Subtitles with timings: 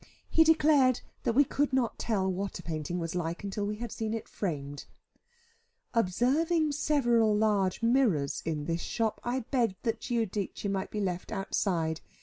[0.31, 3.91] He declared that we could not tell what a painting was like, until we had
[3.91, 4.85] seen it framed.
[5.93, 12.01] Observing several large mirrors in this shop, I begged that Giudice might be left outside.